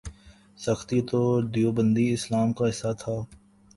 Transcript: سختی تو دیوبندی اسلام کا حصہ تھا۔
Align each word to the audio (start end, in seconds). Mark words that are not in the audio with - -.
سختی 0.59 0.99
تو 1.09 1.21
دیوبندی 1.53 2.05
اسلام 2.13 2.49
کا 2.53 2.69
حصہ 2.69 2.91
تھا۔ 2.99 3.15